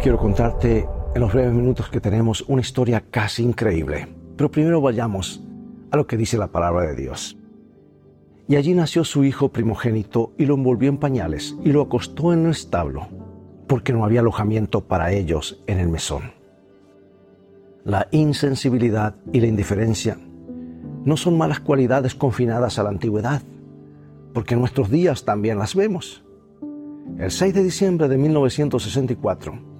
quiero 0.00 0.18
contarte 0.18 0.88
en 1.14 1.20
los 1.20 1.32
breves 1.32 1.52
minutos 1.52 1.88
que 1.88 2.00
tenemos 2.00 2.44
una 2.48 2.60
historia 2.60 3.04
casi 3.10 3.42
increíble. 3.42 4.08
Pero 4.36 4.50
primero 4.50 4.80
vayamos 4.80 5.42
a 5.90 5.96
lo 5.96 6.06
que 6.06 6.16
dice 6.16 6.36
la 6.36 6.48
palabra 6.48 6.86
de 6.86 6.94
Dios. 6.94 7.38
Y 8.48 8.56
allí 8.56 8.74
nació 8.74 9.04
su 9.04 9.24
hijo 9.24 9.50
primogénito 9.50 10.32
y 10.36 10.46
lo 10.46 10.54
envolvió 10.54 10.88
en 10.88 10.98
pañales 10.98 11.56
y 11.64 11.72
lo 11.72 11.82
acostó 11.82 12.32
en 12.32 12.44
el 12.44 12.50
establo, 12.50 13.08
porque 13.66 13.92
no 13.92 14.04
había 14.04 14.20
alojamiento 14.20 14.86
para 14.86 15.12
ellos 15.12 15.62
en 15.66 15.78
el 15.78 15.88
mesón. 15.88 16.32
La 17.84 18.08
insensibilidad 18.10 19.16
y 19.32 19.40
la 19.40 19.46
indiferencia 19.46 20.18
no 21.04 21.16
son 21.16 21.38
malas 21.38 21.60
cualidades 21.60 22.14
confinadas 22.14 22.78
a 22.78 22.82
la 22.82 22.90
antigüedad, 22.90 23.42
porque 24.34 24.54
en 24.54 24.60
nuestros 24.60 24.90
días 24.90 25.24
también 25.24 25.58
las 25.58 25.74
vemos. 25.74 26.24
El 27.18 27.30
6 27.30 27.54
de 27.54 27.62
diciembre 27.62 28.08
de 28.08 28.18
1964, 28.18 29.75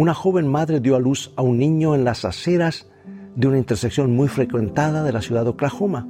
una 0.00 0.14
joven 0.14 0.48
madre 0.48 0.80
dio 0.80 0.96
a 0.96 0.98
luz 0.98 1.30
a 1.36 1.42
un 1.42 1.58
niño 1.58 1.94
en 1.94 2.04
las 2.04 2.24
aceras 2.24 2.88
de 3.36 3.46
una 3.46 3.58
intersección 3.58 4.16
muy 4.16 4.28
frecuentada 4.28 5.02
de 5.02 5.12
la 5.12 5.20
ciudad 5.20 5.44
de 5.44 5.50
Oklahoma. 5.50 6.08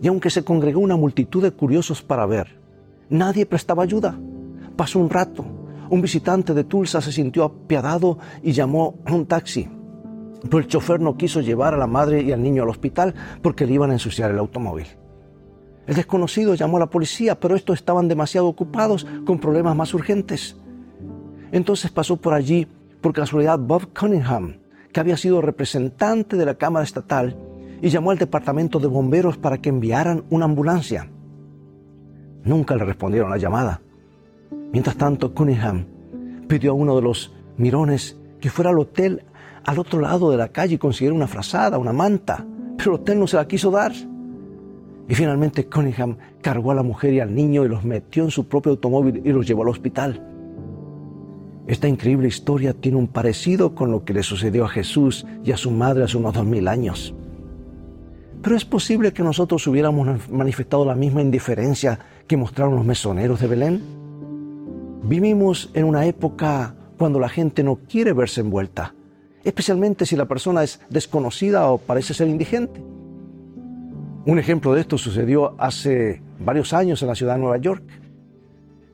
Y 0.00 0.08
aunque 0.08 0.30
se 0.30 0.44
congregó 0.44 0.80
una 0.80 0.96
multitud 0.96 1.42
de 1.42 1.50
curiosos 1.50 2.00
para 2.00 2.24
ver, 2.24 2.58
nadie 3.10 3.44
prestaba 3.44 3.82
ayuda. 3.82 4.18
Pasó 4.76 4.98
un 4.98 5.10
rato. 5.10 5.44
Un 5.90 6.00
visitante 6.00 6.54
de 6.54 6.64
Tulsa 6.64 7.02
se 7.02 7.12
sintió 7.12 7.44
apiadado 7.44 8.16
y 8.42 8.52
llamó 8.52 8.94
a 9.04 9.12
un 9.12 9.26
taxi. 9.26 9.68
Pero 10.44 10.58
el 10.58 10.66
chofer 10.66 10.98
no 10.98 11.18
quiso 11.18 11.42
llevar 11.42 11.74
a 11.74 11.78
la 11.78 11.86
madre 11.86 12.22
y 12.22 12.32
al 12.32 12.42
niño 12.42 12.62
al 12.62 12.70
hospital 12.70 13.14
porque 13.42 13.66
le 13.66 13.74
iban 13.74 13.90
a 13.90 13.92
ensuciar 13.92 14.30
el 14.30 14.38
automóvil. 14.38 14.86
El 15.86 15.96
desconocido 15.96 16.54
llamó 16.54 16.78
a 16.78 16.80
la 16.80 16.90
policía, 16.90 17.38
pero 17.38 17.56
estos 17.56 17.76
estaban 17.76 18.08
demasiado 18.08 18.46
ocupados 18.46 19.06
con 19.26 19.38
problemas 19.38 19.76
más 19.76 19.92
urgentes. 19.92 20.56
Entonces 21.52 21.90
pasó 21.90 22.16
por 22.16 22.32
allí, 22.32 22.66
por 23.00 23.12
casualidad, 23.12 23.58
Bob 23.58 23.92
Cunningham, 23.98 24.58
que 24.92 25.00
había 25.00 25.16
sido 25.16 25.42
representante 25.42 26.36
de 26.36 26.46
la 26.46 26.54
Cámara 26.54 26.84
Estatal, 26.84 27.36
y 27.82 27.88
llamó 27.90 28.10
al 28.10 28.18
departamento 28.18 28.78
de 28.78 28.86
bomberos 28.86 29.36
para 29.36 29.58
que 29.58 29.68
enviaran 29.68 30.24
una 30.30 30.46
ambulancia. 30.46 31.10
Nunca 32.44 32.74
le 32.76 32.84
respondieron 32.84 33.30
la 33.30 33.38
llamada. 33.38 33.82
Mientras 34.72 34.96
tanto, 34.96 35.34
Cunningham 35.34 35.86
pidió 36.48 36.70
a 36.70 36.74
uno 36.74 36.96
de 36.96 37.02
los 37.02 37.34
mirones 37.56 38.16
que 38.40 38.50
fuera 38.50 38.70
al 38.70 38.78
hotel 38.78 39.24
al 39.64 39.78
otro 39.78 40.00
lado 40.00 40.30
de 40.30 40.36
la 40.36 40.48
calle 40.48 40.76
y 40.76 40.78
consiguiera 40.78 41.14
una 41.14 41.26
frazada, 41.26 41.78
una 41.78 41.92
manta, 41.92 42.46
pero 42.76 42.94
el 42.94 43.00
hotel 43.00 43.18
no 43.18 43.26
se 43.26 43.36
la 43.36 43.48
quiso 43.48 43.70
dar. 43.70 43.92
Y 45.08 45.14
finalmente 45.14 45.66
Cunningham 45.66 46.16
cargó 46.40 46.70
a 46.70 46.74
la 46.74 46.82
mujer 46.82 47.12
y 47.14 47.20
al 47.20 47.34
niño 47.34 47.64
y 47.64 47.68
los 47.68 47.84
metió 47.84 48.24
en 48.24 48.30
su 48.30 48.48
propio 48.48 48.72
automóvil 48.72 49.22
y 49.24 49.32
los 49.32 49.46
llevó 49.46 49.62
al 49.62 49.68
hospital. 49.68 50.35
Esta 51.66 51.88
increíble 51.88 52.28
historia 52.28 52.74
tiene 52.74 52.96
un 52.96 53.08
parecido 53.08 53.74
con 53.74 53.90
lo 53.90 54.04
que 54.04 54.14
le 54.14 54.22
sucedió 54.22 54.64
a 54.64 54.68
Jesús 54.68 55.26
y 55.44 55.50
a 55.50 55.56
su 55.56 55.72
madre 55.72 56.04
hace 56.04 56.16
unos 56.16 56.34
dos 56.34 56.46
mil 56.46 56.68
años. 56.68 57.12
Pero 58.40 58.54
es 58.54 58.64
posible 58.64 59.12
que 59.12 59.24
nosotros 59.24 59.66
hubiéramos 59.66 60.30
manifestado 60.30 60.84
la 60.84 60.94
misma 60.94 61.22
indiferencia 61.22 61.98
que 62.28 62.36
mostraron 62.36 62.76
los 62.76 62.84
mesoneros 62.84 63.40
de 63.40 63.46
Belén. 63.48 63.82
Vivimos 65.02 65.70
en 65.74 65.86
una 65.86 66.06
época 66.06 66.76
cuando 66.96 67.18
la 67.18 67.28
gente 67.28 67.64
no 67.64 67.80
quiere 67.88 68.12
verse 68.12 68.42
envuelta, 68.42 68.94
especialmente 69.42 70.06
si 70.06 70.14
la 70.14 70.26
persona 70.26 70.62
es 70.62 70.80
desconocida 70.88 71.68
o 71.68 71.78
parece 71.78 72.14
ser 72.14 72.28
indigente. 72.28 72.80
Un 74.24 74.38
ejemplo 74.38 74.72
de 74.72 74.82
esto 74.82 74.98
sucedió 74.98 75.56
hace 75.58 76.22
varios 76.38 76.72
años 76.72 77.02
en 77.02 77.08
la 77.08 77.16
ciudad 77.16 77.34
de 77.34 77.40
Nueva 77.40 77.56
York. 77.58 77.82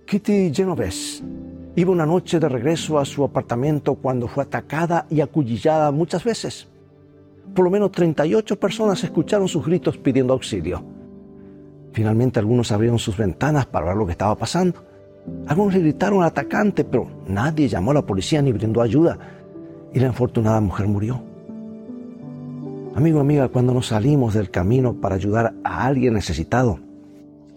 Kitty 0.07 0.53
Genovese 0.55 1.23
Iba 1.75 1.91
una 1.91 2.05
noche 2.05 2.39
de 2.39 2.49
regreso 2.49 2.99
a 2.99 3.05
su 3.05 3.25
apartamento 3.25 3.95
cuando 3.95 4.29
fue 4.29 4.45
atacada 4.45 5.07
y 5.09 5.23
acullillada 5.23 5.91
muchas 5.91 6.23
veces. 6.23 6.69
Por 7.55 7.65
lo 7.65 7.71
menos 7.71 7.91
38 7.93 8.61
personas 8.61 9.03
escucharon 9.03 9.49
sus 9.49 9.65
gritos 9.65 9.97
pidiendo 9.97 10.35
auxilio. 10.35 10.85
Finalmente 11.93 12.39
algunos 12.39 12.73
abrieron 12.73 12.99
sus 12.99 13.17
ventanas 13.17 13.67
para 13.67 13.87
ver 13.87 13.97
lo 13.97 14.05
que 14.05 14.13
estaba 14.13 14.35
pasando. 14.37 14.85
Algunos 15.47 15.73
le 15.73 15.81
gritaron 15.81 16.21
al 16.21 16.29
atacante, 16.29 16.85
pero 16.85 17.09
nadie 17.27 17.69
llamó 17.69 17.93
a 17.93 17.95
la 17.95 18.03
policía 18.07 18.43
ni 18.43 18.53
brindó 18.53 18.83
ayuda. 18.83 19.19
Y 19.95 20.01
la 20.01 20.09
infortunada 20.09 20.61
mujer 20.61 20.89
murió. 20.89 21.23
Amigo, 22.95 23.21
amiga, 23.21 23.49
cuando 23.49 23.73
nos 23.73 23.87
salimos 23.87 24.35
del 24.35 24.51
camino 24.51 24.95
para 24.95 25.15
ayudar 25.15 25.55
a 25.65 25.87
alguien 25.87 26.13
necesitado, 26.13 26.81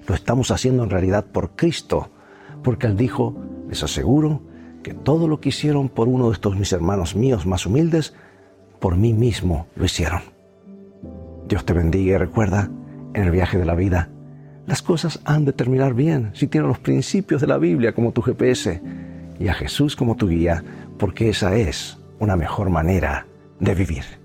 lo 0.08 0.16
estamos 0.16 0.52
haciendo 0.52 0.84
en 0.84 0.90
realidad 0.90 1.26
por 1.26 1.52
Cristo, 1.52 2.10
porque 2.64 2.88
Él 2.88 2.96
dijo, 2.96 3.36
les 3.68 3.84
aseguro 3.84 4.42
que 4.84 4.94
todo 4.94 5.28
lo 5.28 5.40
que 5.40 5.50
hicieron 5.50 5.90
por 5.90 6.08
uno 6.08 6.28
de 6.28 6.34
estos 6.34 6.56
mis 6.56 6.72
hermanos 6.72 7.16
míos 7.16 7.46
más 7.46 7.66
humildes, 7.66 8.14
por 8.80 8.96
mí 8.96 9.14
mismo 9.14 9.68
lo 9.76 9.86
hicieron. 9.86 10.22
Dios 11.48 11.66
te 11.66 11.74
bendiga 11.74 12.16
y 12.16 12.18
recuerda, 12.18 12.70
en 13.14 13.24
el 13.24 13.32
viaje 13.32 13.58
de 13.58 13.66
la 13.66 13.76
vida, 13.76 14.10
las 14.68 14.82
cosas 14.82 15.22
han 15.26 15.46
de 15.46 15.54
terminar 15.54 15.94
bien 15.94 16.32
si 16.34 16.48
tienes 16.48 16.68
los 16.68 16.80
principios 16.80 17.42
de 17.42 17.48
la 17.48 17.58
Biblia 17.58 17.94
como 17.94 18.12
tu 18.12 18.22
GPS 18.22 18.82
y 19.40 19.48
a 19.48 19.54
Jesús 19.54 19.96
como 19.96 20.16
tu 20.16 20.28
guía, 20.28 20.64
porque 20.98 21.30
esa 21.30 21.56
es 21.56 21.98
una 22.20 22.36
mejor 22.36 22.70
manera 22.70 23.28
de 23.60 23.76
vivir. 23.76 24.25